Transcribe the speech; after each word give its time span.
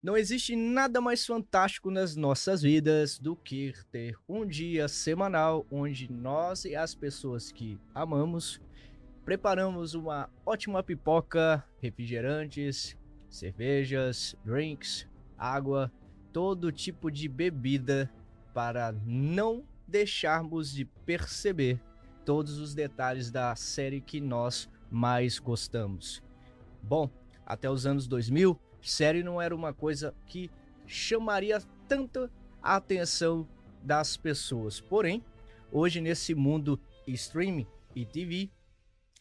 Não 0.00 0.16
existe 0.16 0.54
nada 0.54 1.00
mais 1.00 1.26
fantástico 1.26 1.90
nas 1.90 2.14
nossas 2.14 2.62
vidas 2.62 3.18
do 3.18 3.34
que 3.34 3.72
ter 3.90 4.16
um 4.28 4.46
dia 4.46 4.86
semanal 4.86 5.66
onde 5.72 6.10
nós 6.12 6.64
e 6.64 6.76
as 6.76 6.94
pessoas 6.94 7.50
que 7.50 7.76
amamos 7.92 8.60
preparamos 9.24 9.94
uma 9.94 10.30
ótima 10.46 10.84
pipoca, 10.84 11.62
refrigerantes, 11.82 12.96
cervejas, 13.28 14.36
drinks, 14.44 15.06
água, 15.36 15.92
todo 16.32 16.72
tipo 16.72 17.10
de 17.10 17.28
bebida 17.28 18.10
para 18.54 18.92
não 19.04 19.64
deixarmos 19.86 20.72
de 20.72 20.84
perceber 20.84 21.78
todos 22.24 22.58
os 22.58 22.72
detalhes 22.72 23.30
da 23.32 23.54
série 23.56 24.00
que 24.00 24.20
nós 24.20 24.66
mais 24.90 25.40
gostamos. 25.40 26.22
Bom, 26.82 27.10
até 27.44 27.68
os 27.68 27.84
anos 27.84 28.06
2000, 28.06 28.58
série 28.82 29.22
não 29.22 29.40
era 29.40 29.54
uma 29.54 29.72
coisa 29.72 30.14
que 30.26 30.50
chamaria 30.86 31.60
tanta 31.86 32.30
atenção 32.62 33.48
das 33.82 34.16
pessoas. 34.16 34.80
Porém, 34.80 35.24
hoje 35.70 36.00
nesse 36.00 36.34
mundo 36.34 36.80
streaming 37.06 37.66
e 37.94 38.04
TV, 38.04 38.50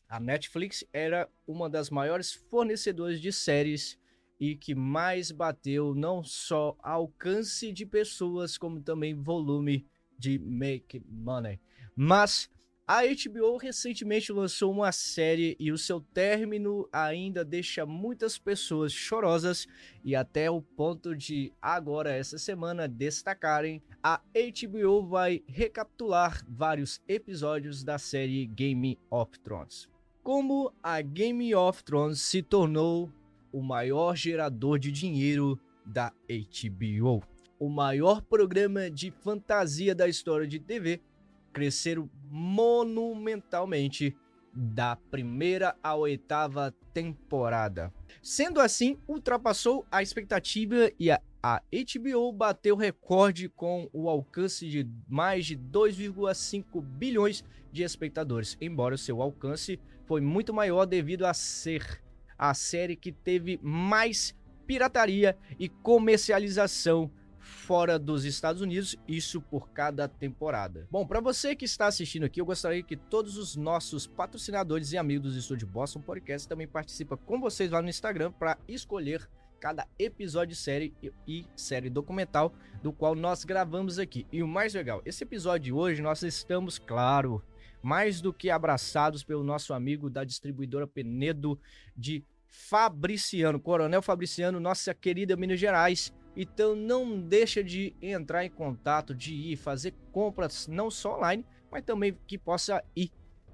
a 0.09 0.20
Netflix 0.20 0.85
era 0.93 1.29
uma 1.45 1.70
das 1.70 1.89
maiores 1.89 2.34
fornecedoras 2.34 3.20
de 3.20 3.31
séries 3.31 3.98
e 4.39 4.55
que 4.55 4.75
mais 4.75 5.31
bateu 5.31 5.95
não 5.95 6.23
só 6.23 6.77
alcance 6.81 7.71
de 7.71 7.85
pessoas, 7.85 8.57
como 8.57 8.81
também 8.81 9.13
volume 9.13 9.85
de 10.17 10.37
make 10.39 11.01
money. 11.09 11.59
Mas 11.95 12.49
a 12.88 13.02
HBO 13.02 13.58
recentemente 13.58 14.32
lançou 14.32 14.72
uma 14.72 14.94
série 14.94 15.58
e 15.59 15.73
o 15.73 15.77
seu 15.77 16.00
término 16.00 16.88
ainda 16.90 17.44
deixa 17.44 17.86
muitas 17.86 18.38
pessoas 18.38 18.94
chorosas 18.94 19.68
e 20.05 20.16
até 20.16 20.50
o 20.50 20.62
ponto 20.62 21.13
de 21.13 21.52
agora 21.62 22.12
essa 22.12 22.38
semana 22.38 22.88
destacarem 22.88 23.84
a 24.02 24.22
HBO 24.22 25.05
vai 25.05 25.44
recapitular 25.48 26.41
vários 26.48 27.02
episódios 27.10 27.84
da 27.84 27.98
série 27.98 28.46
Game 28.46 28.98
of 29.12 29.38
Thrones. 29.40 29.90
Como 30.24 30.74
a 30.82 31.01
Game 31.01 31.54
of 31.54 31.84
Thrones 31.84 32.22
se 32.22 32.41
tornou 32.41 33.12
o 33.51 33.62
maior 33.62 34.16
gerador 34.16 34.79
de 34.79 34.94
dinheiro 34.94 35.60
da 35.85 36.13
HBO, 36.32 37.22
o 37.60 37.68
maior 37.68 38.22
programa 38.22 38.90
de 38.90 39.12
fantasia 39.12 39.94
da 39.94 40.07
história 40.07 40.48
de 40.48 40.57
TV 40.57 41.01
cresceram 41.58 42.08
monumentalmente 42.30 44.16
da 44.54 44.96
primeira 44.96 45.76
à 45.82 45.96
oitava 45.96 46.72
temporada. 46.94 47.91
Sendo 48.22 48.60
assim, 48.60 49.00
ultrapassou 49.08 49.84
a 49.91 50.04
expectativa 50.04 50.91
e 51.00 51.10
a, 51.10 51.20
a 51.41 51.60
HBO 51.72 52.32
bateu 52.32 52.76
recorde 52.76 53.50
com 53.50 53.90
o 53.91 54.08
alcance 54.08 54.70
de 54.70 54.88
mais 55.10 55.48
de 55.48 55.58
2,5 55.58 56.80
bilhões 56.80 57.44
de 57.72 57.82
espectadores, 57.82 58.55
embora 58.62 58.96
seu 58.96 59.20
alcance 59.20 59.80
foi 60.05 60.22
muito 60.22 60.54
maior 60.54 60.85
devido 60.85 61.26
a 61.26 61.34
ser 61.34 62.04
a 62.38 62.54
série 62.54 62.96
que 62.96 63.12
teve 63.12 63.60
mais 63.63 64.35
pirataria 64.68 65.35
e 65.58 65.68
comercialização 65.68 67.12
fora 67.47 67.97
dos 67.97 68.25
Estados 68.25 68.62
Unidos, 68.62 68.95
isso 69.07 69.41
por 69.41 69.69
cada 69.72 70.07
temporada. 70.07 70.88
Bom, 70.91 71.07
para 71.07 71.22
você 71.22 71.56
que 71.56 71.66
está 71.66 71.88
assistindo 71.88 72.25
aqui, 72.25 72.41
eu 72.41 72.45
gostaria 72.45 72.84
que 72.84 72.95
todos 72.95 73.38
os 73.38 73.56
nossos 73.56 74.06
patrocinadores 74.06 74.91
e 74.91 74.97
amigos 74.97 75.34
do 75.34 75.39
Estúdio 75.39 75.67
Boston 75.67 76.01
Podcast 76.01 76.47
também 76.47 76.67
participem 76.67 77.17
com 77.25 77.39
vocês 77.39 77.72
lá 77.72 77.81
no 77.81 77.89
Instagram 77.89 78.31
para 78.31 78.57
escolher 78.67 79.28
cada 79.59 79.88
episódio 79.97 80.56
série 80.56 80.94
e 81.28 81.45
série 81.56 81.89
documental 81.89 82.53
do 82.84 82.94
qual 82.94 83.16
nós 83.16 83.44
gravamos 83.44 83.97
aqui. 83.97 84.28
E 84.31 84.44
o 84.44 84.47
mais 84.47 84.73
legal, 84.73 85.01
esse 85.06 85.23
episódio 85.23 85.66
de 85.66 85.73
hoje 85.73 86.01
nós 86.01 86.22
estamos, 86.22 86.78
claro, 86.78 87.44
mais 87.81 88.22
do 88.22 88.34
que 88.34 88.50
abraçados 88.50 89.23
pelo 89.23 89.43
nosso 89.43 89.73
amigo 89.73 90.09
da 90.09 90.23
distribuidora 90.23 90.85
Penedo 90.85 91.59
de 91.95 92.23
Fabriciano, 92.45 93.59
Coronel 93.59 94.01
Fabriciano, 94.01 94.59
nossa 94.59 94.93
querida 94.93 95.35
Minas 95.35 95.59
Gerais, 95.59 96.13
então 96.39 96.75
não 96.75 97.19
deixa 97.19 97.63
de 97.63 97.95
entrar 97.99 98.45
em 98.45 98.49
contato, 98.49 99.15
de 99.15 99.33
ir 99.33 99.55
fazer 99.55 99.95
compras 100.11 100.67
não 100.67 100.91
só 100.91 101.17
online, 101.17 101.43
mas 101.71 101.83
também 101.83 102.15
que 102.27 102.37
possa 102.37 102.83
ir 102.95 103.11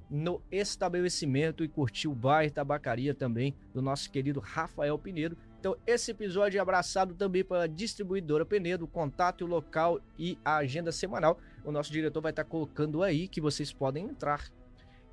no 0.10 0.42
estabelecimento 0.52 1.64
e 1.64 1.70
curtir 1.70 2.10
o 2.10 2.14
bar 2.14 2.44
e 2.44 2.52
tabacaria 2.52 3.16
também 3.16 3.56
do 3.74 3.82
nosso 3.82 4.12
querido 4.12 4.42
Rafael 4.42 5.00
Pinedo. 5.00 5.38
Então 5.60 5.78
esse 5.88 6.12
episódio 6.12 6.58
é 6.58 6.62
abraçado 6.62 7.16
também 7.16 7.42
pela 7.42 7.70
distribuidora 7.70 8.46
Penedo, 8.46 8.86
contato, 8.86 9.46
local 9.46 10.02
e 10.20 10.38
a 10.44 10.58
agenda 10.58 10.92
semanal. 10.92 11.40
O 11.64 11.72
nosso 11.72 11.90
diretor 11.90 12.22
vai 12.22 12.34
estar 12.34 12.44
colocando 12.44 13.02
aí 13.02 13.30
que 13.30 13.40
vocês 13.40 13.72
podem 13.72 14.06
entrar 14.06 14.52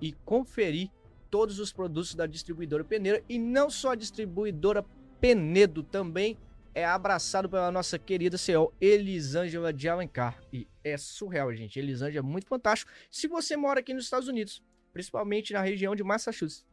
e 0.00 0.12
conferir 0.24 0.90
todos 1.30 1.60
os 1.60 1.72
produtos 1.72 2.16
da 2.16 2.26
distribuidora 2.26 2.82
Penedo 2.82 3.24
e 3.28 3.38
não 3.38 3.70
só 3.70 3.92
a 3.92 3.94
distribuidora 3.94 4.84
Penedo 5.20 5.84
também 5.84 6.36
é 6.74 6.84
abraçado 6.84 7.48
pela 7.48 7.70
nossa 7.70 7.98
querida 7.98 8.38
CEO 8.38 8.74
Elisângela 8.80 9.72
de 9.72 9.88
Alencar. 9.88 10.40
E 10.52 10.68
é 10.84 10.96
surreal, 10.96 11.52
gente. 11.54 11.78
Elisângela 11.78 12.26
é 12.26 12.28
muito 12.28 12.46
fantástico. 12.46 12.90
Se 13.10 13.26
você 13.26 13.56
mora 13.56 13.80
aqui 13.80 13.92
nos 13.92 14.04
Estados 14.04 14.28
Unidos, 14.28 14.62
principalmente 14.92 15.52
na 15.52 15.60
região 15.60 15.94
de 15.94 16.02
Massachusetts, 16.02 16.66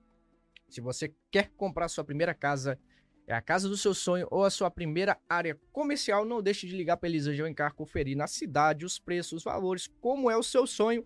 se 0.69 0.81
você 0.81 1.13
quer 1.31 1.49
comprar 1.55 1.87
sua 1.87 2.03
primeira 2.03 2.33
casa, 2.33 2.79
é 3.25 3.33
a 3.33 3.41
casa 3.41 3.67
do 3.67 3.77
seu 3.77 3.93
sonho 3.93 4.27
ou 4.29 4.43
a 4.43 4.49
sua 4.49 4.69
primeira 4.69 5.17
área 5.29 5.59
comercial, 5.71 6.25
não 6.25 6.41
deixe 6.41 6.67
de 6.67 6.75
ligar 6.75 6.97
para 6.97 7.09
Elisângela 7.09 7.47
Alencar, 7.47 7.73
conferir 7.73 8.15
na 8.15 8.27
cidade 8.27 8.85
os 8.85 8.99
preços, 8.99 9.33
os 9.39 9.43
valores, 9.43 9.87
como 9.99 10.29
é 10.29 10.37
o 10.37 10.43
seu 10.43 10.67
sonho. 10.67 11.05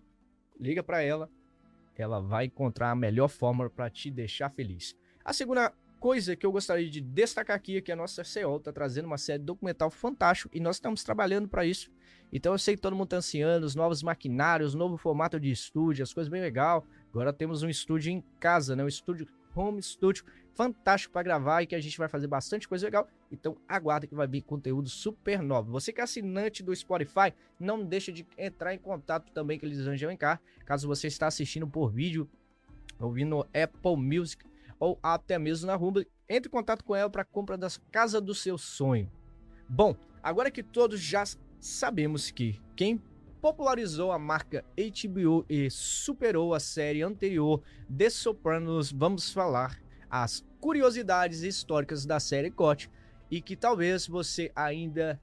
Liga 0.58 0.82
para 0.82 1.02
ela, 1.02 1.30
ela 1.96 2.20
vai 2.20 2.46
encontrar 2.46 2.90
a 2.90 2.96
melhor 2.96 3.28
forma 3.28 3.68
para 3.68 3.90
te 3.90 4.10
deixar 4.10 4.50
feliz. 4.50 4.96
A 5.24 5.32
segunda 5.32 5.72
coisa 6.02 6.34
que 6.34 6.44
eu 6.44 6.50
gostaria 6.50 6.90
de 6.90 7.00
destacar 7.00 7.54
aqui 7.54 7.76
é 7.76 7.80
que 7.80 7.92
a 7.92 7.94
nossa 7.94 8.24
CEO 8.24 8.56
está 8.56 8.72
trazendo 8.72 9.04
uma 9.04 9.16
série 9.16 9.40
documental 9.40 9.88
fantástica 9.88 10.50
e 10.52 10.58
nós 10.58 10.74
estamos 10.74 11.04
trabalhando 11.04 11.46
para 11.46 11.64
isso. 11.64 11.92
Então 12.32 12.52
eu 12.52 12.58
sei 12.58 12.74
que 12.74 12.82
todo 12.82 12.96
mundo 12.96 13.04
está 13.04 13.18
ansiando, 13.18 13.64
os 13.64 13.76
novos 13.76 14.02
maquinários, 14.02 14.74
novo 14.74 14.96
formato 14.96 15.38
de 15.38 15.52
estúdio, 15.52 16.02
as 16.02 16.12
coisas 16.12 16.28
bem 16.28 16.40
legal. 16.40 16.84
Agora 17.10 17.32
temos 17.32 17.62
um 17.62 17.68
estúdio 17.68 18.10
em 18.10 18.20
casa, 18.40 18.74
né? 18.74 18.82
Um 18.82 18.88
estúdio 18.88 19.28
home 19.54 19.80
studio 19.80 20.24
fantástico 20.54 21.12
para 21.12 21.22
gravar 21.22 21.62
e 21.62 21.68
que 21.68 21.74
a 21.76 21.80
gente 21.80 21.96
vai 21.96 22.08
fazer 22.08 22.26
bastante 22.26 22.66
coisa 22.66 22.84
legal. 22.84 23.08
Então 23.30 23.56
aguarda 23.68 24.04
que 24.04 24.14
vai 24.16 24.26
vir 24.26 24.42
conteúdo 24.42 24.88
super 24.88 25.40
novo. 25.40 25.70
Você 25.70 25.92
que 25.92 26.00
é 26.00 26.04
assinante 26.04 26.64
do 26.64 26.74
Spotify, 26.74 27.32
não 27.60 27.84
deixa 27.84 28.10
de 28.10 28.26
entrar 28.36 28.74
em 28.74 28.78
contato 28.78 29.30
também 29.30 29.56
com 29.56 29.66
eles 29.66 29.78
Angel 29.86 30.10
Encar, 30.10 30.42
caso 30.66 30.88
você 30.88 31.06
está 31.06 31.28
assistindo 31.28 31.68
por 31.68 31.92
vídeo, 31.92 32.28
ouvindo 32.98 33.46
Apple 33.54 33.96
Music 33.96 34.44
ou 34.82 34.98
até 35.00 35.38
mesmo 35.38 35.68
na 35.68 35.76
Rumble, 35.76 36.08
entre 36.28 36.48
em 36.48 36.50
contato 36.50 36.82
com 36.82 36.96
ela 36.96 37.08
para 37.08 37.24
compra 37.24 37.56
das 37.56 37.76
casa 37.92 38.20
do 38.20 38.34
seu 38.34 38.58
sonho. 38.58 39.08
Bom, 39.68 39.94
agora 40.20 40.50
que 40.50 40.60
todos 40.60 40.98
já 40.98 41.22
sabemos 41.60 42.32
que 42.32 42.60
quem 42.74 43.00
popularizou 43.40 44.10
a 44.10 44.18
marca 44.18 44.64
HBO 44.76 45.46
e 45.48 45.70
superou 45.70 46.52
a 46.52 46.58
série 46.58 47.00
anterior 47.00 47.62
The 47.96 48.10
Sopranos, 48.10 48.90
vamos 48.90 49.32
falar 49.32 49.80
as 50.10 50.44
curiosidades 50.60 51.42
históricas 51.42 52.04
da 52.04 52.18
série 52.18 52.50
GOT 52.50 52.90
e 53.30 53.40
que 53.40 53.54
talvez 53.54 54.08
você 54.08 54.50
ainda 54.52 55.22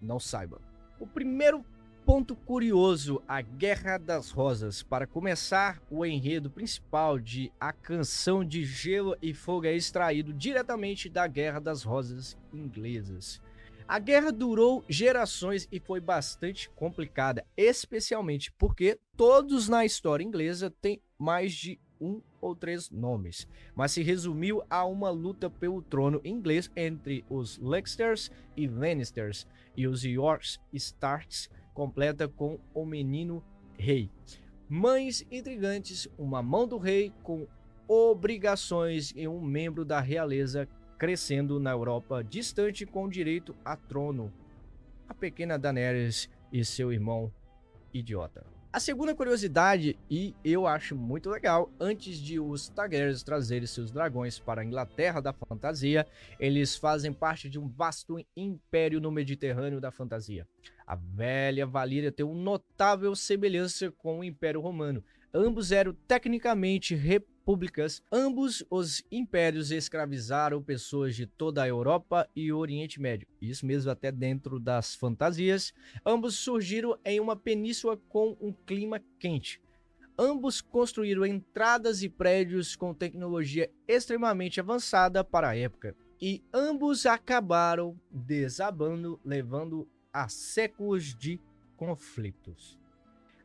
não 0.00 0.20
saiba. 0.20 0.60
O 1.00 1.06
primeiro 1.06 1.64
ponto 2.10 2.34
curioso, 2.34 3.22
a 3.28 3.40
Guerra 3.40 3.96
das 3.96 4.32
Rosas. 4.32 4.82
Para 4.82 5.06
começar, 5.06 5.80
o 5.88 6.04
enredo 6.04 6.50
principal 6.50 7.20
de 7.20 7.52
A 7.60 7.72
Canção 7.72 8.44
de 8.44 8.64
Gelo 8.64 9.16
e 9.22 9.32
Fogo 9.32 9.66
é 9.66 9.76
extraído 9.76 10.32
diretamente 10.32 11.08
da 11.08 11.24
Guerra 11.28 11.60
das 11.60 11.84
Rosas 11.84 12.36
inglesas. 12.52 13.40
A 13.86 14.00
guerra 14.00 14.32
durou 14.32 14.84
gerações 14.88 15.68
e 15.70 15.78
foi 15.78 16.00
bastante 16.00 16.68
complicada, 16.70 17.46
especialmente 17.56 18.50
porque 18.58 18.98
todos 19.16 19.68
na 19.68 19.84
história 19.84 20.24
inglesa 20.24 20.68
têm 20.68 21.00
mais 21.16 21.52
de 21.52 21.78
um 22.00 22.20
ou 22.40 22.56
três 22.56 22.90
nomes, 22.90 23.46
mas 23.72 23.92
se 23.92 24.02
resumiu 24.02 24.64
a 24.68 24.84
uma 24.84 25.10
luta 25.10 25.48
pelo 25.48 25.80
trono 25.80 26.20
inglês 26.24 26.70
entre 26.74 27.24
os 27.28 27.56
Lannisters 27.58 28.32
e 28.56 28.66
Lannisters 28.66 29.46
e 29.76 29.86
os 29.86 30.02
Yorks 30.02 30.58
Starks 30.72 31.48
completa 31.74 32.28
com 32.28 32.58
o 32.74 32.84
menino 32.84 33.42
rei. 33.78 34.10
Mães 34.68 35.26
intrigantes, 35.30 36.08
uma 36.16 36.42
mão 36.42 36.66
do 36.66 36.78
rei 36.78 37.12
com 37.22 37.46
obrigações 37.88 39.12
e 39.16 39.26
um 39.26 39.40
membro 39.40 39.84
da 39.84 40.00
realeza 40.00 40.68
crescendo 40.96 41.58
na 41.58 41.70
Europa 41.70 42.22
distante 42.22 42.86
com 42.86 43.08
direito 43.08 43.56
a 43.64 43.74
trono. 43.74 44.32
A 45.08 45.14
pequena 45.14 45.58
Daenerys 45.58 46.28
e 46.52 46.64
seu 46.64 46.92
irmão 46.92 47.32
idiota. 47.92 48.59
A 48.72 48.78
segunda 48.78 49.12
curiosidade, 49.16 49.98
e 50.08 50.32
eu 50.44 50.64
acho 50.64 50.94
muito 50.94 51.28
legal, 51.28 51.68
antes 51.80 52.16
de 52.18 52.38
os 52.38 52.68
Targaryens 52.68 53.24
trazerem 53.24 53.66
seus 53.66 53.90
dragões 53.90 54.38
para 54.38 54.60
a 54.62 54.64
Inglaterra 54.64 55.20
da 55.20 55.32
fantasia, 55.32 56.06
eles 56.38 56.76
fazem 56.76 57.12
parte 57.12 57.50
de 57.50 57.58
um 57.58 57.66
vasto 57.66 58.24
império 58.36 59.00
no 59.00 59.10
Mediterrâneo 59.10 59.80
da 59.80 59.90
fantasia. 59.90 60.46
A 60.86 60.94
velha 60.94 61.66
Valíria 61.66 62.12
tem 62.12 62.24
uma 62.24 62.40
notável 62.40 63.16
semelhança 63.16 63.90
com 63.90 64.20
o 64.20 64.24
Império 64.24 64.60
Romano. 64.60 65.02
Ambos 65.34 65.72
eram 65.72 65.92
tecnicamente. 66.06 66.94
Ambos 68.12 68.64
os 68.70 69.02
impérios 69.10 69.70
escravizaram 69.70 70.62
pessoas 70.62 71.16
de 71.16 71.26
toda 71.26 71.62
a 71.62 71.68
Europa 71.68 72.28
e 72.34 72.52
Oriente 72.52 73.00
Médio. 73.00 73.26
Isso 73.40 73.66
mesmo 73.66 73.90
até 73.90 74.12
dentro 74.12 74.60
das 74.60 74.94
fantasias. 74.94 75.72
Ambos 76.06 76.36
surgiram 76.36 76.98
em 77.04 77.18
uma 77.18 77.34
península 77.34 77.96
com 78.08 78.36
um 78.40 78.52
clima 78.52 79.00
quente. 79.18 79.60
Ambos 80.18 80.60
construíram 80.60 81.26
entradas 81.26 82.02
e 82.02 82.08
prédios 82.08 82.76
com 82.76 82.94
tecnologia 82.94 83.70
extremamente 83.88 84.60
avançada 84.60 85.24
para 85.24 85.48
a 85.48 85.56
época. 85.56 85.96
E 86.20 86.44
ambos 86.52 87.06
acabaram 87.06 87.98
desabando, 88.10 89.18
levando 89.24 89.88
a 90.12 90.28
séculos 90.28 91.14
de 91.14 91.40
conflitos. 91.76 92.78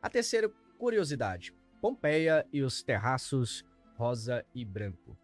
A 0.00 0.10
terceira 0.10 0.48
curiosidade: 0.78 1.54
Pompeia 1.80 2.46
e 2.52 2.62
os 2.62 2.82
terraços 2.82 3.64
rosa 3.96 4.44
e 4.54 4.64
branco. 4.64 5.16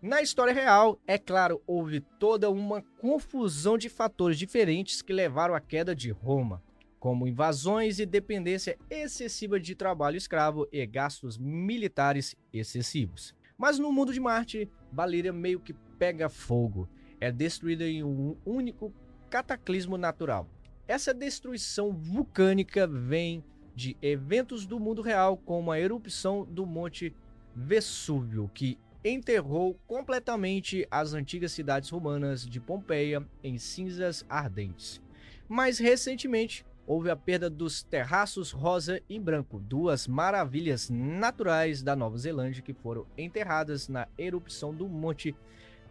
Na 0.00 0.22
história 0.22 0.54
real, 0.54 1.00
é 1.06 1.18
claro, 1.18 1.60
houve 1.66 2.00
toda 2.00 2.48
uma 2.48 2.82
confusão 3.00 3.76
de 3.76 3.88
fatores 3.88 4.38
diferentes 4.38 5.02
que 5.02 5.12
levaram 5.12 5.54
à 5.54 5.60
queda 5.60 5.94
de 5.94 6.10
Roma, 6.10 6.62
como 7.00 7.26
invasões 7.26 7.98
e 7.98 8.06
dependência 8.06 8.78
excessiva 8.88 9.58
de 9.58 9.74
trabalho 9.74 10.16
escravo 10.16 10.68
e 10.70 10.86
gastos 10.86 11.36
militares 11.36 12.36
excessivos. 12.52 13.34
Mas 13.56 13.78
no 13.78 13.92
mundo 13.92 14.12
de 14.12 14.20
Marte, 14.20 14.70
Valíria 14.92 15.32
meio 15.32 15.58
que 15.58 15.72
pega 15.98 16.28
fogo, 16.28 16.88
é 17.20 17.32
destruída 17.32 17.84
em 17.84 18.04
um 18.04 18.36
único 18.46 18.94
cataclismo 19.28 19.98
natural. 19.98 20.48
Essa 20.86 21.12
destruição 21.12 21.92
vulcânica 21.92 22.86
vem 22.86 23.44
de 23.74 23.96
eventos 24.00 24.64
do 24.64 24.78
mundo 24.78 25.02
real, 25.02 25.36
como 25.36 25.72
a 25.72 25.78
erupção 25.78 26.44
do 26.44 26.64
Monte 26.64 27.14
Vesúvio, 27.54 28.50
que 28.52 28.78
enterrou 29.04 29.74
completamente 29.86 30.86
as 30.90 31.14
antigas 31.14 31.52
cidades 31.52 31.88
romanas 31.90 32.46
de 32.46 32.60
Pompeia 32.60 33.26
em 33.42 33.58
cinzas 33.58 34.24
ardentes. 34.28 35.00
Mais 35.48 35.78
recentemente, 35.78 36.64
houve 36.86 37.10
a 37.10 37.16
perda 37.16 37.48
dos 37.50 37.82
terraços 37.82 38.50
rosa 38.50 39.00
e 39.08 39.18
branco, 39.18 39.58
duas 39.58 40.06
maravilhas 40.06 40.88
naturais 40.90 41.82
da 41.82 41.94
Nova 41.94 42.18
Zelândia 42.18 42.62
que 42.62 42.74
foram 42.74 43.06
enterradas 43.16 43.88
na 43.88 44.08
erupção 44.16 44.74
do 44.74 44.88
Monte 44.88 45.34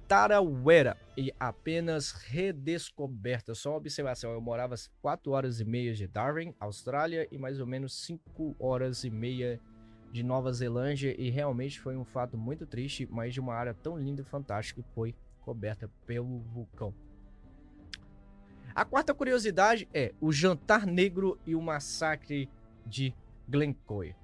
Tarawera 0.08 0.98
e 1.18 1.34
apenas 1.40 2.12
redescoberta. 2.12 3.54
Só 3.54 3.72
uma 3.72 3.78
observação, 3.78 4.32
eu 4.32 4.40
morava 4.40 4.76
4 5.02 5.32
horas 5.32 5.60
e 5.60 5.66
meia 5.66 5.94
de 5.94 6.08
Darwin, 6.08 6.56
Austrália, 6.60 7.28
e 7.30 7.38
mais 7.38 7.60
ou 7.60 7.68
menos 7.68 7.94
5 8.06 8.56
horas 8.58 9.04
e 9.04 9.10
meia 9.10 9.58
de 9.58 9.77
Nova 10.24 10.52
Zelândia, 10.52 11.16
e 11.20 11.30
realmente 11.30 11.80
foi 11.80 11.96
um 11.96 12.06
fato 12.06 12.38
muito 12.38 12.66
triste, 12.66 13.08
mas 13.10 13.34
de 13.34 13.40
uma 13.40 13.54
área 13.54 13.74
tão 13.74 13.98
linda 13.98 14.22
e 14.22 14.26
fantástica 14.26 14.82
que 14.82 14.90
foi 14.94 15.16
coberta 15.42 15.90
pelo 16.06 16.40
vulcão. 16.40 16.94
A 18.74 18.86
quarta 18.86 19.14
curiosidade 19.14 19.88
é 19.94 20.14
o 20.22 20.32
jantar 20.32 20.86
negro 20.86 21.40
e 21.46 21.56
o 21.56 21.62
massacre 21.62 22.50
de 22.86 23.14
Glencoe. 23.48 24.16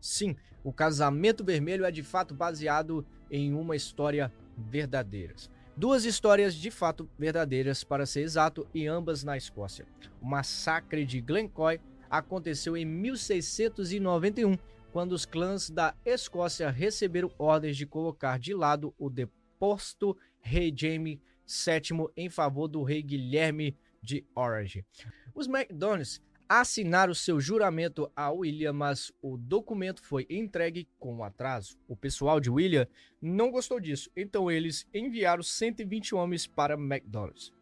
Sim, 0.00 0.36
o 0.64 0.72
casamento 0.72 1.44
vermelho 1.44 1.84
é 1.84 1.90
de 1.90 2.02
fato 2.02 2.34
baseado 2.34 3.04
em 3.30 3.52
uma 3.52 3.76
história 3.76 4.32
verdadeiras. 4.56 5.50
Duas 5.76 6.04
histórias 6.04 6.54
de 6.54 6.70
fato 6.70 7.08
verdadeiras, 7.18 7.84
para 7.84 8.06
ser 8.06 8.22
exato, 8.22 8.66
e 8.74 8.86
ambas 8.86 9.22
na 9.22 9.36
Escócia. 9.36 9.86
O 10.20 10.26
massacre 10.26 11.04
de 11.04 11.20
Glencoe 11.20 11.80
aconteceu 12.10 12.76
em 12.76 12.84
1691, 12.84 14.58
quando 14.92 15.12
os 15.12 15.24
clãs 15.24 15.70
da 15.70 15.94
Escócia 16.04 16.70
receberam 16.70 17.30
ordens 17.38 17.76
de 17.76 17.86
colocar 17.86 18.38
de 18.38 18.54
lado 18.54 18.94
o 18.98 19.10
deposto 19.10 20.16
rei 20.40 20.72
Jaime 20.74 21.20
VII 21.46 22.08
em 22.16 22.28
favor 22.28 22.68
do 22.68 22.82
rei 22.82 23.02
Guilherme 23.02 23.76
de 24.02 24.24
Orange. 24.34 24.84
Os 25.34 25.46
MacDonalds 25.46 26.20
assinaram 26.48 27.12
seu 27.12 27.38
juramento 27.38 28.10
a 28.16 28.30
William, 28.30 28.72
mas 28.72 29.12
o 29.20 29.36
documento 29.36 30.02
foi 30.02 30.26
entregue 30.30 30.88
com 30.98 31.22
atraso. 31.22 31.76
O 31.86 31.94
pessoal 31.94 32.40
de 32.40 32.48
William 32.48 32.86
não 33.20 33.50
gostou 33.50 33.78
disso, 33.78 34.10
então 34.16 34.50
eles 34.50 34.86
enviaram 34.94 35.42
120 35.42 36.14
homens 36.14 36.46
para 36.46 36.74
McDonald's. 36.74 37.52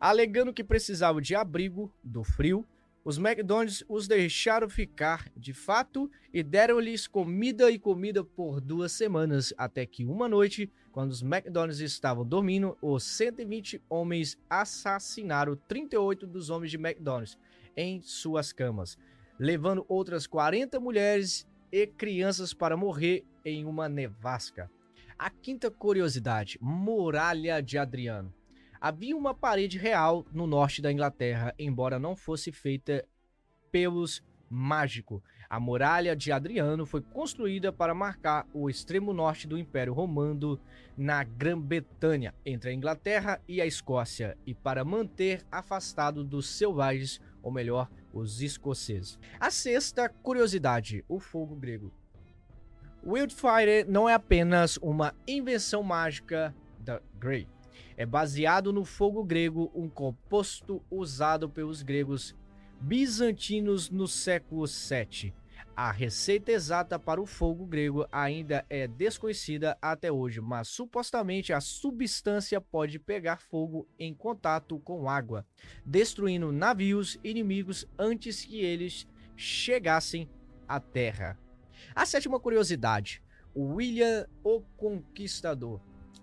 Alegando 0.00 0.52
que 0.52 0.64
precisavam 0.64 1.20
de 1.20 1.34
abrigo 1.36 1.92
do 2.02 2.24
frio, 2.24 2.66
os 3.04 3.18
McDonald's 3.18 3.84
os 3.86 4.08
deixaram 4.08 4.68
ficar 4.68 5.30
de 5.36 5.52
fato 5.52 6.10
e 6.32 6.42
deram-lhes 6.42 7.06
comida 7.06 7.70
e 7.70 7.78
comida 7.78 8.24
por 8.24 8.62
duas 8.62 8.92
semanas, 8.92 9.52
até 9.58 9.84
que 9.84 10.06
uma 10.06 10.26
noite, 10.26 10.72
quando 10.90 11.10
os 11.10 11.22
McDonald's 11.22 11.80
estavam 11.80 12.24
dormindo, 12.24 12.78
os 12.80 13.04
120 13.04 13.82
homens 13.90 14.38
assassinaram 14.48 15.54
38 15.68 16.26
dos 16.26 16.48
homens 16.48 16.70
de 16.70 16.78
McDonald's 16.78 17.36
em 17.76 18.00
suas 18.00 18.52
camas, 18.52 18.96
levando 19.38 19.84
outras 19.86 20.26
40 20.26 20.80
mulheres 20.80 21.46
e 21.70 21.86
crianças 21.86 22.54
para 22.54 22.76
morrer 22.76 23.22
em 23.44 23.66
uma 23.66 23.86
nevasca. 23.86 24.70
A 25.18 25.28
quinta 25.28 25.70
curiosidade: 25.70 26.58
Muralha 26.60 27.60
de 27.60 27.76
Adriano. 27.76 28.32
Havia 28.84 29.16
uma 29.16 29.32
parede 29.32 29.78
real 29.78 30.26
no 30.30 30.46
norte 30.46 30.82
da 30.82 30.92
Inglaterra, 30.92 31.54
embora 31.58 31.98
não 31.98 32.14
fosse 32.14 32.52
feita 32.52 33.02
pelos 33.72 34.22
mágico. 34.46 35.24
A 35.48 35.58
muralha 35.58 36.14
de 36.14 36.30
Adriano 36.30 36.84
foi 36.84 37.00
construída 37.00 37.72
para 37.72 37.94
marcar 37.94 38.46
o 38.52 38.68
extremo 38.68 39.14
norte 39.14 39.48
do 39.48 39.56
Império 39.56 39.94
Romano 39.94 40.60
na 40.98 41.24
Grã-Bretanha, 41.24 42.34
entre 42.44 42.68
a 42.68 42.74
Inglaterra 42.74 43.40
e 43.48 43.58
a 43.58 43.64
Escócia, 43.64 44.36
e 44.44 44.52
para 44.52 44.84
manter 44.84 45.40
afastado 45.50 46.22
dos 46.22 46.46
selvagens 46.46 47.22
ou 47.42 47.50
melhor, 47.50 47.88
os 48.12 48.42
escoceses. 48.42 49.18
A 49.40 49.50
sexta 49.50 50.10
curiosidade, 50.10 51.02
o 51.08 51.18
fogo 51.18 51.56
grego. 51.56 51.90
Wildfire 53.02 53.86
não 53.88 54.06
é 54.06 54.12
apenas 54.12 54.76
uma 54.76 55.14
invenção 55.26 55.82
mágica 55.82 56.54
da 56.78 57.00
Grey. 57.18 57.53
É 57.96 58.04
baseado 58.04 58.72
no 58.72 58.84
fogo 58.84 59.24
grego, 59.24 59.70
um 59.74 59.88
composto 59.88 60.84
usado 60.90 61.48
pelos 61.48 61.82
gregos 61.82 62.34
bizantinos 62.80 63.90
no 63.90 64.08
século 64.08 64.66
7 64.66 65.34
a 65.76 65.90
receita 65.90 66.52
exata 66.52 67.00
para 67.00 67.20
o 67.20 67.26
fogo 67.26 67.66
grego 67.66 68.06
ainda 68.12 68.64
é 68.70 68.86
desconhecida 68.86 69.76
até 69.82 70.10
hoje, 70.10 70.40
mas 70.40 70.68
supostamente 70.68 71.52
a 71.52 71.60
substância 71.60 72.60
pode 72.60 72.98
pegar 72.98 73.40
fogo 73.40 73.88
em 73.98 74.14
contato 74.14 74.78
com 74.78 75.08
água, 75.08 75.44
destruindo 75.84 76.52
navios 76.52 77.18
inimigos 77.24 77.88
antes 77.98 78.44
que 78.44 78.60
eles 78.60 79.06
chegassem 79.36 80.30
à 80.68 80.78
terra. 80.78 81.36
A 81.92 82.06
sétima 82.06 82.38
curiosidade: 82.38 83.20
William 83.56 84.28
o 84.44 84.60
Conquistador. 84.76 85.80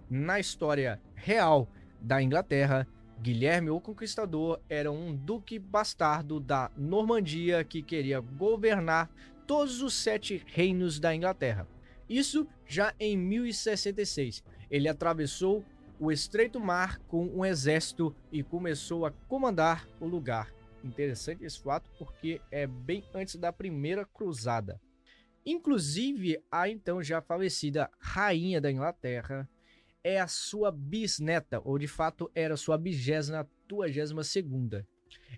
Na 0.09 0.39
história 0.39 1.01
real 1.21 1.69
da 1.99 2.21
Inglaterra, 2.21 2.87
Guilherme 3.21 3.69
o 3.69 3.79
Conquistador 3.79 4.59
era 4.67 4.91
um 4.91 5.15
duque 5.15 5.59
bastardo 5.59 6.39
da 6.39 6.71
Normandia 6.75 7.63
que 7.63 7.83
queria 7.83 8.19
governar 8.19 9.07
todos 9.45 9.83
os 9.83 9.93
sete 9.93 10.43
reinos 10.47 10.99
da 10.99 11.13
Inglaterra. 11.13 11.67
Isso 12.09 12.47
já 12.65 12.93
em 12.99 13.15
1066. 13.15 14.43
Ele 14.71 14.87
atravessou 14.87 15.63
o 15.99 16.11
Estreito 16.11 16.59
Mar 16.59 16.97
com 17.07 17.27
um 17.27 17.45
exército 17.45 18.15
e 18.31 18.41
começou 18.41 19.05
a 19.05 19.11
comandar 19.11 19.87
o 19.99 20.07
lugar. 20.07 20.51
Interessante 20.83 21.45
esse 21.45 21.61
fato 21.61 21.87
porque 21.99 22.41
é 22.49 22.65
bem 22.65 23.03
antes 23.13 23.35
da 23.35 23.53
primeira 23.53 24.03
cruzada. 24.03 24.81
Inclusive, 25.45 26.43
a 26.51 26.67
então 26.67 27.03
já 27.03 27.21
falecida 27.21 27.89
rainha 27.99 28.59
da 28.59 28.71
Inglaterra 28.71 29.47
é 30.03 30.19
a 30.19 30.27
sua 30.27 30.71
bisneta, 30.71 31.61
ou 31.63 31.77
de 31.77 31.87
fato 31.87 32.29
era 32.33 32.57
sua 32.57 32.77
vigésima, 32.77 33.49
tuagésima 33.67 34.23
segunda. 34.23 34.87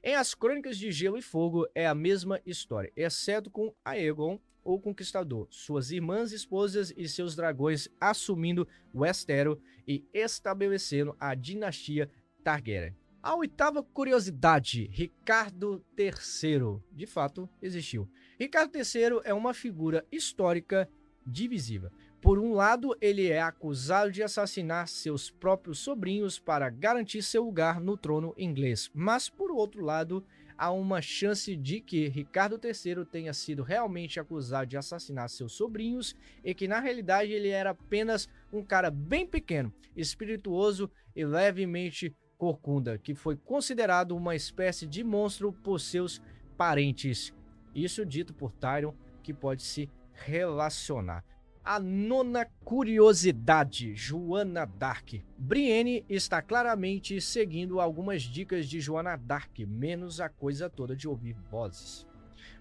Em 0.03 0.15
As 0.15 0.34
Crônicas 0.34 0.77
de 0.77 0.91
Gelo 0.91 1.17
e 1.17 1.22
Fogo 1.22 1.67
é 1.74 1.88
a 1.88 1.96
mesma 1.96 2.39
história, 2.46 2.91
exceto 2.96 3.50
com 3.50 3.74
Aegon, 3.84 4.39
o 4.63 4.79
Conquistador, 4.79 5.48
suas 5.50 5.91
irmãs 5.91 6.32
esposas 6.32 6.93
e 6.96 7.08
seus 7.08 7.36
dragões 7.36 7.89
assumindo 8.00 8.67
Westeros 8.93 9.58
e 9.88 10.05
estabelecendo 10.13 11.15
a 11.20 11.36
dinastia 11.36 12.10
Targaryen. 12.43 12.96
A 13.22 13.36
oitava 13.36 13.82
curiosidade, 13.82 14.88
Ricardo 14.91 15.84
III, 15.98 16.82
de 16.91 17.05
fato 17.05 17.50
existiu. 17.62 18.10
Ricardo 18.39 18.75
III 18.75 19.22
é 19.24 19.34
uma 19.34 19.53
figura 19.53 20.05
histórica 20.12 20.89
divisiva. 21.25 21.89
Por 22.24 22.39
um 22.39 22.53
lado, 22.53 22.96
ele 23.01 23.27
é 23.27 23.42
acusado 23.42 24.10
de 24.10 24.24
assassinar 24.24 24.88
seus 24.88 25.30
próprios 25.30 25.80
sobrinhos 25.80 26.39
para 26.39 26.70
garantir 26.70 27.22
seu 27.22 27.44
lugar 27.44 27.82
no 27.82 27.98
trono 27.98 28.34
inglês, 28.38 28.89
mas 28.94 29.27
por 29.27 29.51
outro 29.51 29.84
lado, 29.84 30.24
há 30.58 30.72
uma 30.72 31.01
chance 31.01 31.53
de 31.53 31.82
que 31.82 32.08
Ricardo 32.08 32.58
III 32.63 33.03
tenha 33.03 33.34
sido 33.34 33.62
realmente 33.62 34.22
acusado 34.22 34.68
de 34.68 34.77
assassinar 34.77 35.30
seus 35.30 35.51
sobrinhos 35.51 36.15
e 36.46 36.53
que 36.56 36.65
na 36.65 36.80
realidade 36.80 37.34
ele 37.34 37.50
era 37.50 37.72
apenas 37.72 38.30
um 38.53 38.63
cara 38.63 38.89
bem 38.89 39.27
pequeno, 39.27 39.74
espirituoso 39.94 40.89
e 41.13 41.25
levemente 41.25 42.15
corcunda, 42.38 42.98
que 42.98 43.13
foi 43.13 43.36
considerado 43.36 44.15
uma 44.15 44.34
espécie 44.34 44.88
de 44.88 45.03
monstro 45.03 45.51
por 45.51 45.77
seus 45.77 46.22
parentes. 46.56 47.34
Isso 47.75 48.06
dito 48.06 48.34
por 48.34 48.53
Tyron, 48.53 48.96
que 49.22 49.34
pode 49.34 49.62
se 49.63 49.89
relacionar. 50.13 51.33
A 51.65 51.79
nona 51.79 52.46
curiosidade, 52.65 53.96
Joana 53.96 54.65
Dark. 54.65 55.13
Brienne 55.38 56.03
está 56.10 56.41
claramente 56.41 57.22
seguindo 57.22 57.79
algumas 57.79 58.24
dicas 58.24 58.67
de 58.67 58.82
Joana 58.82 59.15
Dark, 59.15 59.58
menos 59.60 60.20
a 60.20 60.27
coisa 60.27 60.70
toda 60.70 60.93
de 60.93 61.08
ouvir 61.08 61.38
vozes. 61.50 62.05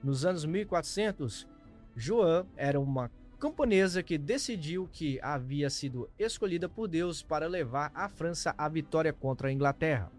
Nos 0.04 0.24
anos 0.24 0.44
1400, 0.44 1.48
Joan 1.96 2.46
era 2.56 2.78
uma 2.78 3.10
camponesa 3.40 4.04
que 4.04 4.16
decidiu 4.16 4.88
que 4.92 5.18
havia 5.20 5.68
sido 5.68 6.08
escolhida 6.16 6.68
por 6.68 6.86
Deus 6.86 7.24
para 7.24 7.48
levar 7.48 7.90
a 7.96 8.08
França 8.08 8.54
à 8.56 8.68
vitória 8.68 9.12
contra 9.12 9.48
a 9.48 9.52
Inglaterra. 9.52 10.12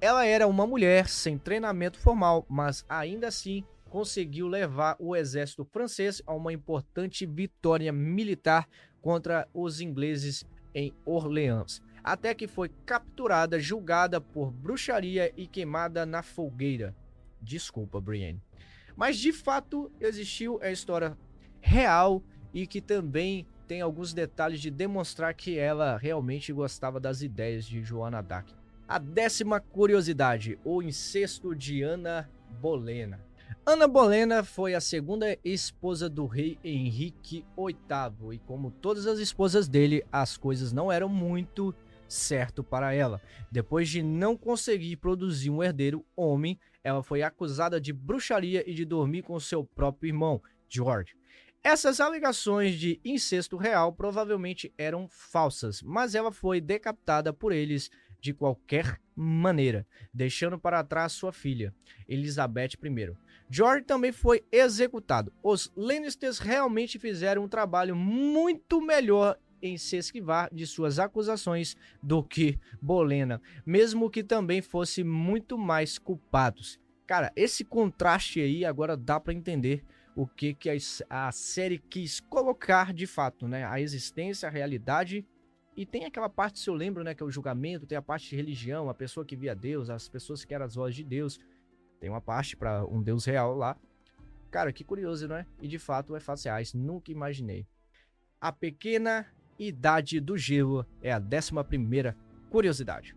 Ela 0.00 0.24
era 0.24 0.46
uma 0.46 0.68
mulher 0.68 1.08
sem 1.08 1.36
treinamento 1.36 1.98
formal, 1.98 2.46
mas 2.48 2.84
ainda 2.88 3.26
assim 3.26 3.64
conseguiu 3.92 4.48
levar 4.48 4.96
o 4.98 5.14
exército 5.14 5.66
francês 5.66 6.22
a 6.26 6.32
uma 6.32 6.50
importante 6.50 7.26
vitória 7.26 7.92
militar 7.92 8.66
contra 9.02 9.46
os 9.52 9.82
ingleses 9.82 10.46
em 10.74 10.94
Orleans, 11.04 11.82
até 12.02 12.34
que 12.34 12.46
foi 12.46 12.70
capturada, 12.86 13.60
julgada 13.60 14.18
por 14.18 14.50
bruxaria 14.50 15.30
e 15.36 15.46
queimada 15.46 16.06
na 16.06 16.22
fogueira. 16.22 16.96
Desculpa, 17.38 18.00
Brienne. 18.00 18.40
Mas 18.96 19.18
de 19.18 19.30
fato 19.30 19.92
existiu 20.00 20.58
a 20.62 20.70
história 20.70 21.14
real 21.60 22.22
e 22.54 22.66
que 22.66 22.80
também 22.80 23.46
tem 23.68 23.82
alguns 23.82 24.14
detalhes 24.14 24.62
de 24.62 24.70
demonstrar 24.70 25.34
que 25.34 25.58
ela 25.58 25.98
realmente 25.98 26.50
gostava 26.50 26.98
das 26.98 27.20
ideias 27.20 27.66
de 27.66 27.82
Joana 27.82 28.22
Dark. 28.22 28.48
A 28.88 28.98
décima 28.98 29.60
curiosidade, 29.60 30.58
o 30.64 30.82
incesto 30.82 31.54
de 31.54 31.82
Ana 31.82 32.26
Bolena. 32.58 33.20
Ana 33.64 33.86
Bolena 33.86 34.42
foi 34.42 34.74
a 34.74 34.80
segunda 34.80 35.38
esposa 35.44 36.08
do 36.08 36.26
rei 36.26 36.58
Henrique 36.64 37.44
VIII 37.56 38.34
e 38.34 38.38
como 38.38 38.70
todas 38.70 39.06
as 39.06 39.18
esposas 39.18 39.68
dele, 39.68 40.04
as 40.10 40.36
coisas 40.36 40.72
não 40.72 40.90
eram 40.90 41.08
muito 41.08 41.74
certo 42.08 42.62
para 42.62 42.92
ela. 42.92 43.20
Depois 43.50 43.88
de 43.88 44.02
não 44.02 44.36
conseguir 44.36 44.96
produzir 44.96 45.50
um 45.50 45.62
herdeiro 45.62 46.04
homem, 46.16 46.58
ela 46.84 47.02
foi 47.02 47.22
acusada 47.22 47.80
de 47.80 47.92
bruxaria 47.92 48.68
e 48.68 48.74
de 48.74 48.84
dormir 48.84 49.22
com 49.22 49.38
seu 49.38 49.64
próprio 49.64 50.08
irmão, 50.08 50.42
George. 50.68 51.14
Essas 51.64 52.00
alegações 52.00 52.74
de 52.74 53.00
incesto 53.04 53.56
real 53.56 53.92
provavelmente 53.92 54.72
eram 54.76 55.06
falsas, 55.08 55.80
mas 55.80 56.14
ela 56.14 56.32
foi 56.32 56.60
decapitada 56.60 57.32
por 57.32 57.52
eles 57.52 57.88
de 58.20 58.32
qualquer 58.32 59.00
maneira, 59.14 59.86
deixando 60.12 60.58
para 60.58 60.82
trás 60.84 61.12
sua 61.12 61.32
filha, 61.32 61.74
Elizabeth 62.08 62.70
I. 62.82 63.12
George 63.54 63.84
também 63.84 64.12
foi 64.12 64.42
executado. 64.50 65.30
Os 65.42 65.70
Lannisters 65.76 66.38
realmente 66.38 66.98
fizeram 66.98 67.44
um 67.44 67.48
trabalho 67.48 67.94
muito 67.94 68.80
melhor 68.80 69.38
em 69.60 69.76
se 69.76 69.98
esquivar 69.98 70.48
de 70.50 70.66
suas 70.66 70.98
acusações 70.98 71.76
do 72.02 72.24
que 72.24 72.58
Bolena, 72.80 73.42
mesmo 73.66 74.08
que 74.08 74.24
também 74.24 74.62
fosse 74.62 75.04
muito 75.04 75.58
mais 75.58 75.98
culpados. 75.98 76.80
Cara, 77.06 77.30
esse 77.36 77.62
contraste 77.62 78.40
aí 78.40 78.64
agora 78.64 78.96
dá 78.96 79.20
para 79.20 79.34
entender 79.34 79.84
o 80.16 80.26
que, 80.26 80.54
que 80.54 80.70
a, 80.70 80.76
a, 81.10 81.30
série 81.30 81.78
quis 81.78 82.20
colocar 82.20 82.94
de 82.94 83.06
fato, 83.06 83.46
né? 83.46 83.66
A 83.66 83.78
existência, 83.78 84.48
a 84.48 84.50
realidade. 84.50 85.26
E 85.76 85.84
tem 85.84 86.06
aquela 86.06 86.30
parte, 86.30 86.58
se 86.58 86.70
eu 86.70 86.74
lembro, 86.74 87.04
né? 87.04 87.14
Que 87.14 87.22
é 87.22 87.26
o 87.26 87.30
julgamento, 87.30 87.86
tem 87.86 87.98
a 87.98 88.02
parte 88.02 88.30
de 88.30 88.36
religião, 88.36 88.88
a 88.88 88.94
pessoa 88.94 89.26
que 89.26 89.36
via 89.36 89.54
Deus, 89.54 89.90
as 89.90 90.08
pessoas 90.08 90.42
que 90.42 90.54
eram 90.54 90.64
as 90.64 90.74
vozes 90.74 90.96
de 90.96 91.04
Deus. 91.04 91.38
Tem 92.02 92.10
uma 92.10 92.20
parte 92.20 92.56
para 92.56 92.84
um 92.84 93.00
deus 93.00 93.24
real 93.24 93.54
lá. 93.54 93.76
Cara, 94.50 94.72
que 94.72 94.82
curioso, 94.82 95.28
não 95.28 95.36
é? 95.36 95.46
E 95.60 95.68
de 95.68 95.78
fato 95.78 96.16
é 96.16 96.18
faciais, 96.18 96.74
nunca 96.74 97.12
imaginei. 97.12 97.64
A 98.40 98.50
pequena 98.50 99.24
idade 99.56 100.18
do 100.18 100.36
gelo 100.36 100.84
é 101.00 101.12
a 101.12 101.22
11 101.22 101.52
primeira 101.62 102.16
curiosidade. 102.50 103.14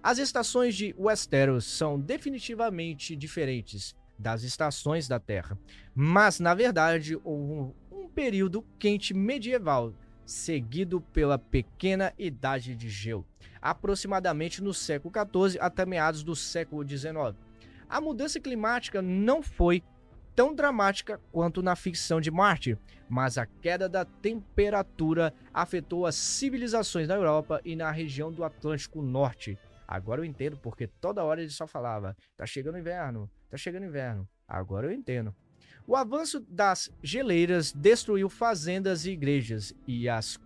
As 0.00 0.18
estações 0.18 0.76
de 0.76 0.94
Westeros 0.96 1.64
são 1.64 1.98
definitivamente 1.98 3.16
diferentes 3.16 3.96
das 4.16 4.44
estações 4.44 5.08
da 5.08 5.18
Terra, 5.18 5.58
mas 5.92 6.38
na 6.38 6.54
verdade 6.54 7.16
houve 7.24 7.52
um, 7.52 7.74
um 7.90 8.08
período 8.08 8.64
quente 8.78 9.12
medieval 9.12 9.92
seguido 10.24 11.00
pela 11.00 11.36
pequena 11.36 12.14
idade 12.16 12.76
de 12.76 12.88
gelo, 12.88 13.26
aproximadamente 13.60 14.62
no 14.62 14.72
século 14.72 15.12
XIV 15.12 15.58
até 15.60 15.84
meados 15.84 16.22
do 16.22 16.36
século 16.36 16.88
XIX 16.88 17.36
a 17.90 18.00
mudança 18.00 18.38
climática 18.38 19.02
não 19.02 19.42
foi 19.42 19.82
tão 20.34 20.54
dramática 20.54 21.20
quanto 21.32 21.60
na 21.60 21.74
ficção 21.74 22.20
de 22.20 22.30
Marte, 22.30 22.78
mas 23.08 23.36
a 23.36 23.44
queda 23.44 23.88
da 23.88 24.04
temperatura 24.04 25.34
afetou 25.52 26.06
as 26.06 26.14
civilizações 26.14 27.08
na 27.08 27.16
Europa 27.16 27.60
e 27.64 27.74
na 27.74 27.90
região 27.90 28.30
do 28.30 28.44
Atlântico 28.44 29.02
Norte. 29.02 29.58
Agora 29.88 30.20
eu 30.20 30.24
entendo 30.24 30.56
porque 30.56 30.86
toda 30.86 31.24
hora 31.24 31.42
ele 31.42 31.50
só 31.50 31.66
falava: 31.66 32.16
tá 32.36 32.46
chegando 32.46 32.78
inverno, 32.78 33.28
tá 33.50 33.56
chegando 33.56 33.86
inverno. 33.86 34.26
Agora 34.46 34.86
eu 34.86 34.92
entendo. 34.92 35.34
O 35.84 35.96
avanço 35.96 36.38
das 36.48 36.90
geleiras 37.02 37.72
destruiu 37.72 38.28
fazendas 38.28 39.04
e 39.04 39.10
igrejas, 39.10 39.74
e 39.86 40.08
as 40.08 40.38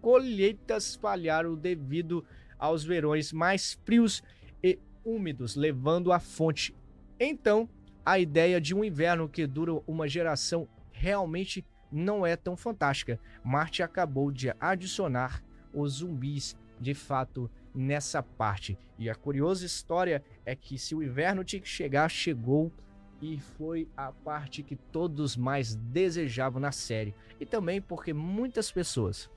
colheitas 0.00 0.96
falharam 0.96 1.54
devido 1.54 2.24
aos 2.58 2.82
verões 2.82 3.32
mais 3.32 3.74
frios 3.84 4.22
e 4.62 4.78
úmidos, 5.04 5.56
levando 5.56 6.10
a 6.10 6.18
fonte 6.18 6.74
então, 7.18 7.68
a 8.04 8.18
ideia 8.18 8.60
de 8.60 8.74
um 8.74 8.84
inverno 8.84 9.28
que 9.28 9.46
dura 9.46 9.72
uma 9.86 10.06
geração 10.06 10.68
realmente 10.92 11.64
não 11.90 12.26
é 12.26 12.36
tão 12.36 12.56
fantástica. 12.56 13.18
Marte 13.44 13.82
acabou 13.82 14.30
de 14.30 14.52
adicionar 14.60 15.42
os 15.72 15.94
zumbis 15.94 16.56
de 16.80 16.94
fato 16.94 17.50
nessa 17.74 18.22
parte. 18.22 18.78
E 18.98 19.08
a 19.10 19.14
curiosa 19.14 19.64
história 19.64 20.22
é 20.44 20.54
que 20.54 20.78
se 20.78 20.94
o 20.94 21.02
inverno 21.02 21.44
tinha 21.44 21.60
que 21.60 21.68
chegar, 21.68 22.08
chegou 22.08 22.72
e 23.20 23.38
foi 23.38 23.88
a 23.96 24.12
parte 24.12 24.62
que 24.62 24.76
todos 24.76 25.36
mais 25.36 25.74
desejavam 25.74 26.60
na 26.60 26.72
série. 26.72 27.14
E 27.40 27.46
também 27.46 27.80
porque 27.80 28.12
muitas 28.12 28.70
pessoas 28.70 29.30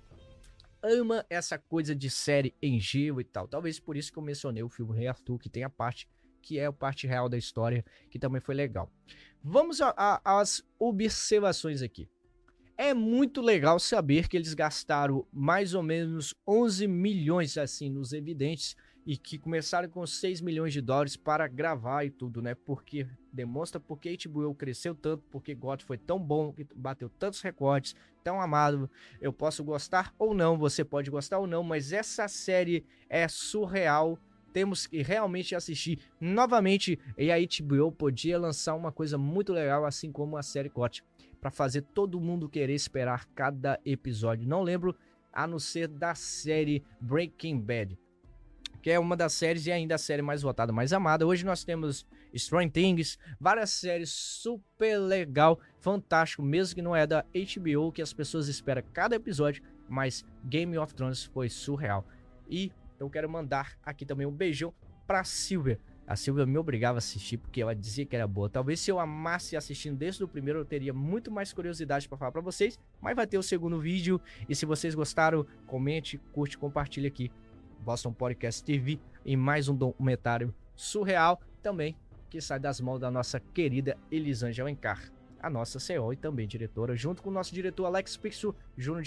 ama 0.81 1.25
essa 1.29 1.57
coisa 1.57 1.93
de 1.93 2.09
série 2.09 2.53
em 2.62 2.79
gelo 2.79 3.19
e 3.19 3.24
tal. 3.24 3.48
Talvez 3.48 3.79
por 3.79 3.98
isso 3.98 4.12
que 4.12 4.17
eu 4.17 4.24
mencionei 4.24 4.63
o 4.63 4.69
filme 4.69 4.95
Rei 4.95 5.07
Arthur, 5.07 5.38
que 5.38 5.50
tem 5.50 5.63
a 5.63 5.69
parte 5.69 6.07
que 6.41 6.60
é 6.60 6.65
a 6.65 6.74
parte 6.74 7.08
real 7.08 7.29
da 7.29 7.38
história, 7.38 7.84
que 8.10 8.19
também 8.19 8.41
foi 8.41 8.55
legal. 8.55 8.91
Vamos 9.43 9.79
às 10.25 10.63
observações 10.77 11.81
aqui. 11.81 12.10
É 12.77 12.93
muito 12.93 13.41
legal 13.41 13.77
saber 13.79 14.27
que 14.29 14.38
eles 14.38 14.53
gastaram 14.53 15.27
mais 15.34 15.74
ou 15.74 15.84
menos 15.84 16.34
11 16.48 16.88
milhões 16.88 17.58
assim 17.58 17.89
nos 17.89 18.13
evidentes 18.13 18.75
e 19.05 19.17
que 19.17 19.38
começaram 19.38 19.89
com 19.89 20.05
6 20.05 20.39
milhões 20.39 20.72
de 20.72 20.81
dólares 20.81 21.17
para 21.17 21.48
gravar 21.48 22.05
e 22.05 22.10
tudo, 22.10 22.41
né? 22.41 22.53
Porque 22.53 23.08
demonstra 23.34 23.79
porque 23.79 24.15
HBO 24.25 24.53
cresceu 24.53 24.93
tanto, 24.93 25.24
porque 25.31 25.55
God 25.55 25.81
foi 25.81 25.98
tão 25.98 26.19
bom, 26.19 26.53
que 26.53 26.65
bateu 26.75 27.10
tantos 27.10 27.41
recordes, 27.41 27.96
tão 28.24 28.39
amado. 28.39 28.89
Eu 29.19 29.34
posso 29.34 29.63
gostar 29.63 30.13
ou 30.19 30.34
não, 30.34 30.58
você 30.58 30.84
pode 30.84 31.10
gostar 31.10 31.39
ou 31.39 31.48
não, 31.48 31.63
mas 31.63 31.91
essa 31.91 32.27
série 32.27 32.86
é 33.10 33.27
surreal 33.27 34.19
temos 34.53 34.88
que 34.88 35.01
realmente 35.01 35.56
assistir 35.56 36.00
novamente. 36.20 37.00
E 37.18 37.32
a 37.32 37.38
HBO 37.38 37.91
podia 37.91 38.38
lançar 38.38 38.75
uma 38.75 38.91
coisa 38.91 39.18
muito 39.18 39.53
legal, 39.53 39.86
assim 39.86 40.12
como 40.12 40.38
a 40.38 40.44
série 40.44 40.70
COT, 40.70 41.03
para 41.39 41.51
fazer 41.51 41.82
todo 41.82 42.20
mundo 42.20 42.50
querer 42.50 42.74
esperar 42.74 43.25
cada 43.36 43.79
episódio. 43.86 44.48
Não 44.48 44.62
lembro 44.62 44.96
a 45.32 45.48
não 45.48 45.60
ser 45.60 45.88
da 45.88 46.15
série 46.15 46.84
Breaking 47.00 47.60
Bad, 47.60 47.98
que 48.82 48.89
é 48.89 49.00
uma 49.00 49.15
das 49.15 49.34
séries 49.34 49.65
e 49.68 49.72
ainda 49.72 49.96
a 49.96 49.98
série 49.98 50.22
mais 50.22 50.41
votada, 50.41 50.72
mais 50.72 50.94
amada. 50.94 51.25
Hoje 51.25 51.46
nós 51.46 51.63
temos 51.63 52.06
Stranger 52.36 52.72
Things, 52.72 53.18
várias 53.39 53.70
séries 53.72 54.10
super 54.10 54.98
legal, 54.98 55.60
fantástico, 55.79 56.41
mesmo 56.41 56.75
que 56.75 56.82
não 56.82 56.96
é 56.96 57.06
da 57.06 57.24
HBO, 57.34 57.91
que 57.91 58.01
as 58.01 58.13
pessoas 58.13 58.48
esperam 58.48 58.84
cada 58.94 59.15
episódio, 59.15 59.63
mas 59.88 60.25
Game 60.46 60.77
of 60.77 60.94
Thrones 60.94 61.24
foi 61.24 61.50
surreal. 61.50 62.06
E 62.50 62.72
eu 63.08 63.10
quero 63.10 63.29
mandar 63.29 63.77
aqui 63.84 64.06
também 64.06 64.25
um 64.25 64.32
beijão 64.32 64.74
pra 65.08 65.24
Silvia. 65.24 65.79
A 66.06 66.15
Silvia 66.15 66.46
me 66.46 66.58
obrigava 66.58 66.98
a 66.98 67.00
assistir 67.00 67.38
porque 67.38 67.62
ela 67.62 67.75
dizia 67.75 68.06
que 68.06 68.15
era 68.15 68.27
boa. 68.27 68.50
Talvez 68.50 68.79
se 68.79 68.91
eu 68.91 69.00
amasse 69.00 69.56
assistindo 69.56 69.96
desde 69.96 70.24
o 70.24 70.27
primeiro, 70.27 70.60
eu 70.60 70.65
teria 70.65 70.91
muito 70.91 71.29
mais 71.32 71.53
curiosidade 71.53 72.10
para 72.10 72.18
falar 72.18 72.32
para 72.32 72.41
vocês. 72.41 72.79
Mas 73.00 73.15
vai 73.15 73.27
ter 73.27 73.38
o 73.38 73.44
segundo 73.44 73.79
vídeo. 73.79 74.20
E 74.48 74.56
se 74.56 74.65
vocês 74.65 74.96
gostaram, 74.96 75.46
comente, 75.68 76.18
curte, 76.34 76.58
compartilhe 76.58 77.08
aqui. 77.08 77.32
Boston 77.79 78.12
Podcast 78.12 78.63
TV 78.63 79.00
em 79.25 79.38
mais 79.38 79.70
um 79.70 79.75
documentário 79.75 80.53
surreal 80.75 81.39
também 81.62 81.96
que 82.29 82.39
sai 82.39 82.60
das 82.60 82.79
mãos 82.79 83.00
da 83.00 83.10
nossa 83.10 83.39
querida 83.39 83.98
Elisângela 84.12 84.70
Encar, 84.70 85.12
a 85.41 85.50
nossa 85.50 85.79
CEO 85.79 86.13
e 86.13 86.15
também 86.15 86.48
diretora, 86.48 86.96
junto 86.96 87.24
com 87.24 87.29
o 87.29 87.34
nosso 87.34 87.53
diretor 87.53 87.86
Alex 87.86 88.15
Pixel, 88.18 88.56
Júnior 88.77 88.98